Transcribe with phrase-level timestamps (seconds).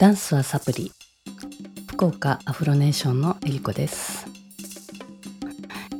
[0.00, 0.90] ダンスはサプリ。
[1.90, 4.24] 福岡アフロネーションのえりこです。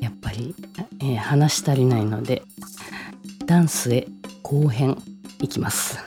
[0.01, 0.55] やっぱり、
[1.03, 2.41] えー、話し足りないので
[3.45, 4.07] ダンスへ
[4.43, 4.97] 後編
[5.43, 5.99] いきます。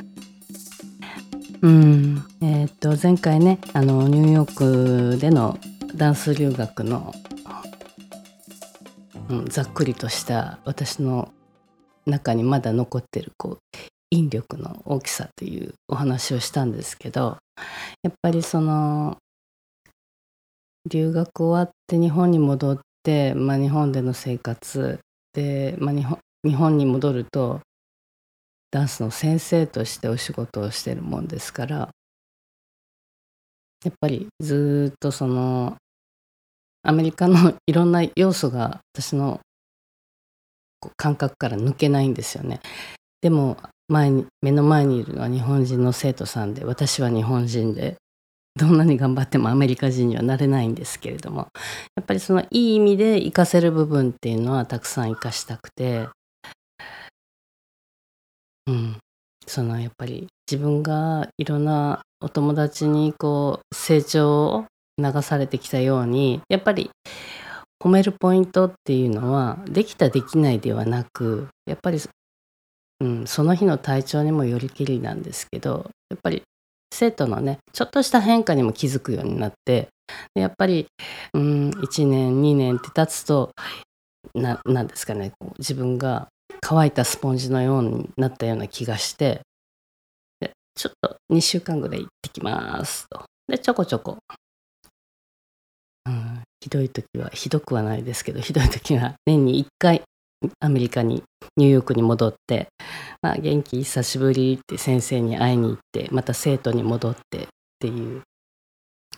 [1.62, 5.60] うんえっ、と前回ねあのニューヨークでの
[5.96, 7.14] ダンス留学の、
[9.30, 11.32] うん、ざっくりとした私の
[12.08, 17.38] 中にまだ残ってるこう引力の大きさというお話をしたんですけど
[18.04, 19.18] やっぱりその
[20.90, 25.00] 留学終わって日本に戻って、まあ、日本での生活
[25.34, 27.62] で、まあ、日本日本に戻ると
[28.70, 31.90] ダンスの先生としてお仕事をしてるもんですから
[33.86, 35.78] やっぱりずっとその
[36.84, 39.40] アメリカのいろんな要素が私の
[40.98, 42.60] 感覚から抜けないんですよね。
[43.22, 43.56] でも
[43.88, 47.98] 前に目の前にいるのは日本人の生徒さんで私は日本人で
[48.56, 51.48] どんなに頑張ってもアメリカ人にはなれないんですけれども
[51.96, 56.08] やっぱりそのいい意味で活かせる部分っていうのはたくさん活かしたくて
[58.68, 58.98] うん。
[59.46, 64.66] そのやっぱり自分がいろんなお友達にこう成長を
[64.98, 66.90] 流されてきたようにやっぱり
[67.84, 72.00] 褒めるポイントっていうのはできたできないではなくやっぱり
[73.04, 76.42] うん、その日の体調にもよりきりなんですけどやっぱり
[76.94, 79.90] 生徒のねちょっとした変化にも気づくようになって
[80.36, 80.88] やっぱり、
[81.34, 83.52] うん、1年2年って経つと
[84.34, 86.30] 何ですかねこう自分が
[86.62, 89.42] 乾いたスポンジのようになったような気がして
[90.40, 93.26] でちょっと2週間ぐらい行ってきますと。
[93.50, 94.18] でちょこちょこ、
[96.06, 100.04] うん、ひどい時はひどくはないですけどひどい時は年に1回
[100.60, 101.24] アメリカに
[101.58, 102.68] ニューヨークに戻って、
[103.22, 107.48] まあ、元気久しぶりって先生に会いに行ってまた生徒に戻ってっ
[107.80, 108.22] ていう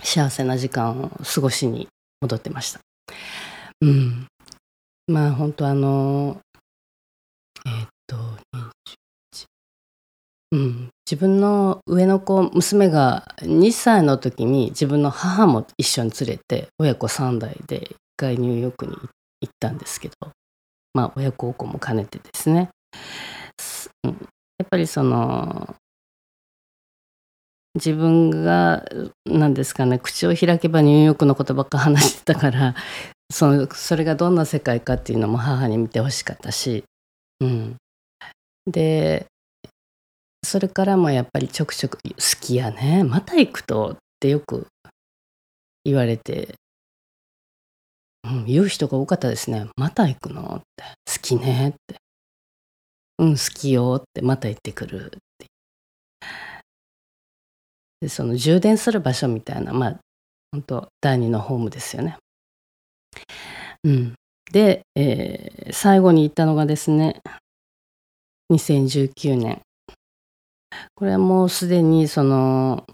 [0.04, 1.88] 幸せな時間を過ごしに
[2.22, 2.80] 戻ってました。
[3.82, 4.28] うん、
[5.08, 6.40] まあ本当あの
[7.66, 8.16] えー、っと
[8.54, 8.76] 21
[10.52, 18.94] うん、自分の上の子娘が2歳の時に自分の母も一緒に連れて親子3代で一回ニューヨークに
[19.42, 20.14] 行ったんですけど
[20.96, 22.70] まあ、親孝行も兼ねてですね、
[24.06, 24.18] うん、や
[24.64, 25.76] っぱりその
[27.76, 28.86] 自分が
[29.26, 32.76] 何ですかね口を開けばニューヨークのことばっか話してたから
[33.30, 36.86] そのそれがどんな世界かっていうのも母に見てほしかったし、
[37.42, 37.76] うん、
[38.66, 39.26] で
[40.46, 44.68] それからもやっぱりちょくちょく「好きやねまた行くと」ってよく
[45.84, 46.56] 言われて
[48.26, 49.68] うん、言う人が多かったですね。
[49.78, 50.56] また行くの？
[50.56, 50.84] って。
[51.06, 51.96] 好きねって。
[53.20, 55.46] うん、好きよってまた行ってくるって。
[58.02, 60.00] で、その充電する場所みたいな、まあ、
[60.52, 62.18] 本当第二のホームですよね。
[63.84, 64.16] うん。
[64.52, 67.22] で、えー、最後に行ったのがですね、
[68.52, 69.62] 2019年。
[70.96, 72.86] これはもうすでにその、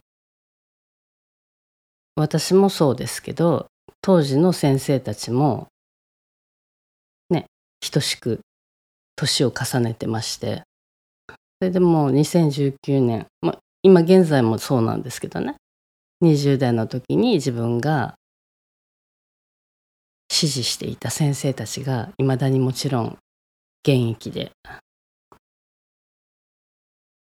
[2.15, 3.70] 私もそうですけど、
[4.01, 5.67] 当時の先生たちも
[7.29, 7.45] ね
[7.79, 8.39] 等しく
[9.15, 10.63] 年を重ねてまして。
[11.61, 15.57] それでもう2019年、ま、今現在もそうなんですけどね。
[16.23, 18.15] 20代の時に自分が
[20.31, 23.17] 指示していた先生たちがいまだにもちろん
[23.83, 24.51] 現役で。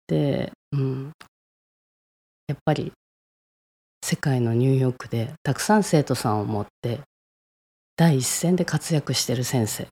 [0.07, 1.13] で、うん、
[2.47, 2.93] やっぱり
[4.13, 7.01] 世界のニューヨークでたくさん生徒さんを持って
[7.97, 9.87] 第一線で活躍してる先生。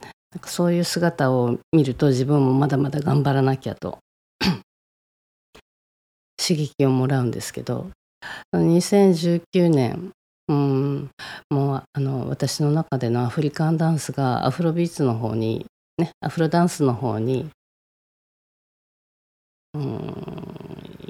[0.00, 3.98] なんかそういう姿を見ると自分もまだまだ頑張らなきゃと
[6.40, 7.90] 刺激をもらうんですけど
[8.54, 10.10] 2019年
[10.48, 11.10] うん
[11.50, 15.66] もうあの私の中でのアフリカンダンスがアフロビーツの方に
[15.98, 17.50] ねアフロダンスの方に
[19.74, 20.14] うん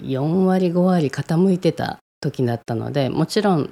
[0.03, 3.70] 4割5割傾いてた時だったのでもちろん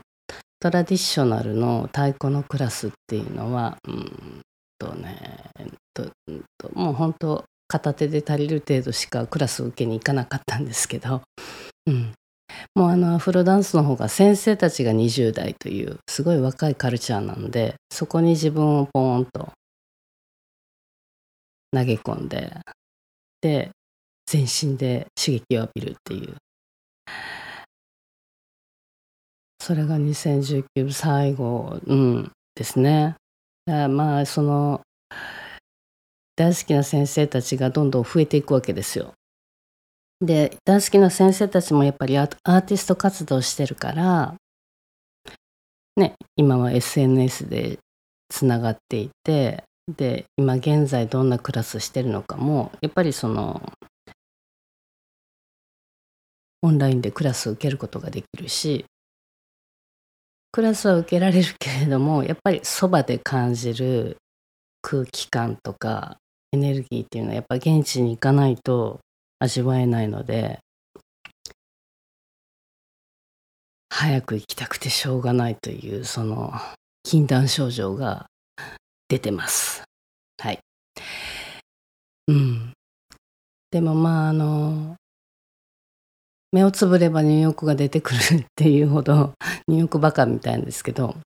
[0.60, 4.40] トラディショナルの太鼓のクラスっていうのはうん
[4.78, 5.50] とね
[5.94, 11.22] ともう本当片手で足りる程度しかクラスを受けに行かなかったんですけど、
[11.86, 12.12] うん、
[12.74, 19.50] もうあのアフロダンスの方が先生たちが20代というすごい若いカルチャーなんでそこに自分をポーンと
[21.72, 22.60] 投げ込んで
[23.40, 23.70] で
[24.26, 26.34] 全身で刺激を浴びるっていう。
[29.66, 33.16] それが2019最後、うん、ですね。
[33.66, 34.80] まあその
[36.36, 39.12] 大好きな先生たちがどんどん増えていくわけですよ。
[40.20, 42.28] でダンスの先生たちもやっぱりアー
[42.62, 44.36] ティスト活動してるから
[45.96, 47.80] ね今は SNS で
[48.28, 53.60] つながっていてで今現在どんなクラスしてるのかもやっぱりその
[56.62, 58.84] オンラインでクラス受けることができるし
[60.56, 64.16] クラスは受けられるけれども やっぱりそばで感じる
[64.80, 66.16] 空気感とか
[66.50, 69.00] エネルギーっていうのはやっぱ現地に行かないと
[69.38, 70.60] 味わえないので
[73.90, 76.54] 早く行きたくてしょうがないというその
[77.02, 78.24] 禁断症状が
[79.08, 79.82] 出てます。
[80.40, 80.58] はい。
[82.28, 82.72] うん。
[83.70, 84.96] でもまああの
[86.52, 89.34] 目をつぶればニューヨークが出てくるっていうほど
[89.68, 91.16] ニューヨークバカみたいんですけど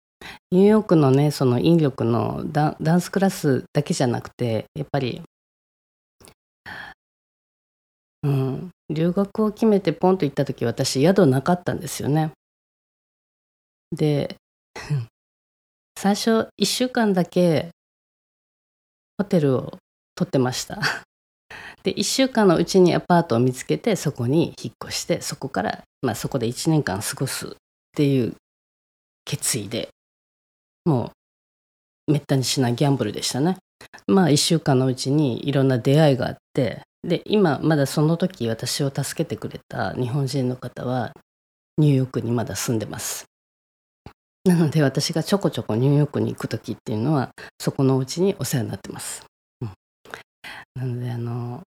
[0.50, 5.22] ニューヨークのねその引力のダンスクラスだけじゃなくてやっぱり、
[8.22, 12.32] うん、留学を決めてポンと行った時私宿なかったんですよね。
[13.92, 14.36] で
[15.98, 17.70] 最初1週間だけ
[19.18, 19.78] ホテルを
[20.14, 20.80] 取ってました
[21.82, 27.50] で1週間のうちにアパートを見つけてそこに引っ越してそこから、まあ、そこで1年間過ごすっ
[27.94, 28.34] ていう
[29.24, 29.88] 決意で
[30.84, 31.12] も
[32.08, 33.56] うめったにしないギャンブルでしたね。
[34.06, 41.12] まあ1週間のうちにいろんな出会いがあってで今まだその時私を助けてくれた日本人の方は
[41.78, 43.24] ニューヨークにまだ住んでます。
[44.44, 49.24] なので私がちょこちょこニューヨークに行く時っていうのはそこのうちにお世話になってます。
[49.60, 49.70] うん、
[50.74, 51.62] なのであの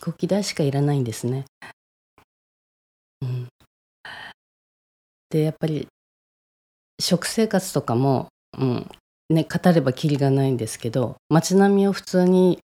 [0.00, 1.44] 飛行機代しかいらないんですね。
[3.20, 3.48] うん、
[5.28, 5.88] でやっぱり
[6.98, 8.90] 食生活とかも、うん
[9.28, 12.60] ね、語ればきりがないんですけど街並みを普通に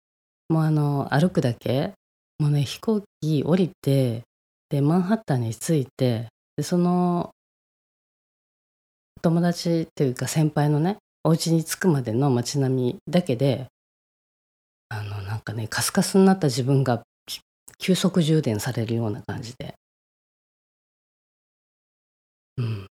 [0.49, 1.93] もうあの歩くだけ
[2.41, 4.23] もうね飛行機降りて
[4.69, 7.31] でマンハッタンに着いてでその
[9.23, 13.69] 友達というか先輩のねお家に着くまでの街並みだけで
[14.89, 17.05] あのなんかねカスカスになった自分が
[17.81, 19.75] 急速充電されるような感じで、
[22.59, 22.87] うん、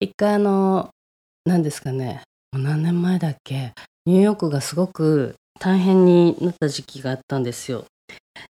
[0.00, 0.90] 一回あの
[1.44, 2.22] 何ですかね。
[2.52, 3.72] もう何年前だっけ。
[4.06, 7.84] ニューヨークがすごく大変になった時期があったんですよ。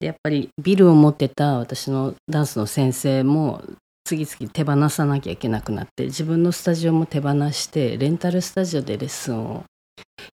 [0.00, 3.62] でやっぱりビルを持ってた私のダンスの先生も
[4.04, 9.64] 次々手放さなきゃいけなくなって自分のスタジオも手放してレンタルスタジオでレッスンを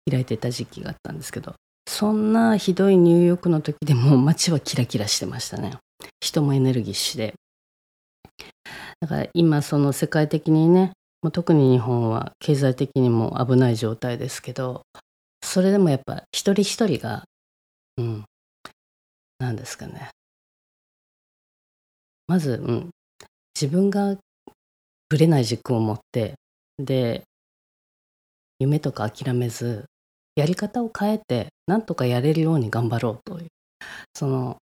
[0.09, 1.53] 開いてた時期があったんですけど。
[1.87, 5.77] そんなひどいニューヨークの時でも 街はキラキラしてましたね。
[6.19, 7.33] 人もエネルギッシュで。
[8.99, 14.81] だから今その世界的にねもう特に日本は経済的にも危ない状態ですけど
[15.41, 17.23] それでもやっぱ一人一人が
[17.97, 18.25] うん
[19.37, 20.09] 何ですかね。
[22.27, 22.89] まず、うん、
[23.53, 24.17] 自分が
[25.09, 26.35] ぶれない軸を持って
[26.77, 27.23] で
[28.59, 29.85] 夢とか諦めず
[30.35, 33.47] やり方を変えてなんとかやれるように頑張ろうという
[34.13, 34.57] その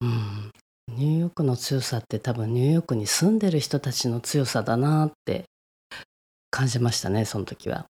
[0.00, 0.50] うん
[0.88, 5.44] ニューヨークの強さって多分ニューヨークに住んでる人たちの強さだなって
[6.50, 7.86] 感じましたねその時は。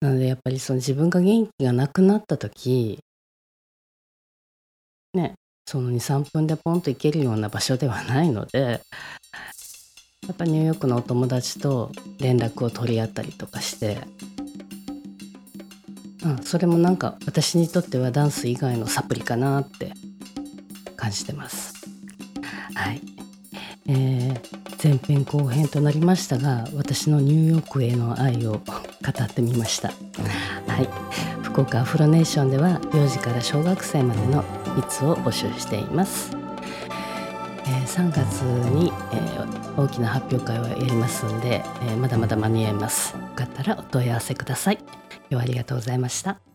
[0.00, 2.98] なのでやっぱりその自分が元気がなくなった時
[5.14, 5.34] ね
[5.66, 8.80] その23分でポンと行けるような場所ではないので
[10.26, 13.98] やっぱニューヨークのお友達と連絡を取り合ったりとかして、
[16.24, 19.92] うん、それもなんか私にとってはダンス以外のサプリかなって
[20.96, 21.74] 感じてます。
[22.74, 23.02] はい、
[23.86, 24.40] えー、
[24.82, 28.60] 前編後編となりましたが私のニューヨークへの愛を語
[29.24, 29.88] ってみました。
[29.88, 30.88] はい
[31.52, 34.42] 福岡アフロネーションでは幼児から小学生までの
[34.78, 36.30] いつを募集しています。
[37.64, 43.12] えー、3月に、えー、大きな発表会をやりますんで、えー、まだまだ間に合います。
[43.12, 45.01] よかったらお問い合わせください。
[45.32, 46.51] 今日はありがとうございました。